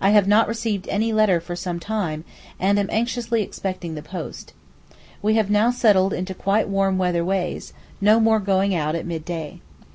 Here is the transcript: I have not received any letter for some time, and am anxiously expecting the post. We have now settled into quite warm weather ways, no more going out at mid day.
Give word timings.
I 0.00 0.12
have 0.12 0.26
not 0.26 0.48
received 0.48 0.88
any 0.88 1.12
letter 1.12 1.40
for 1.42 1.54
some 1.54 1.78
time, 1.78 2.24
and 2.58 2.78
am 2.78 2.88
anxiously 2.90 3.42
expecting 3.42 3.94
the 3.96 4.02
post. 4.02 4.54
We 5.20 5.34
have 5.34 5.50
now 5.50 5.70
settled 5.70 6.14
into 6.14 6.32
quite 6.32 6.70
warm 6.70 6.96
weather 6.96 7.22
ways, 7.22 7.74
no 8.00 8.18
more 8.18 8.40
going 8.40 8.74
out 8.74 8.94
at 8.94 9.04
mid 9.04 9.26
day. 9.26 9.60